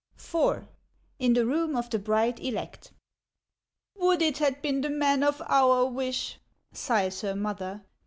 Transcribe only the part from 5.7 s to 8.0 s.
wish!" Sighs her mother.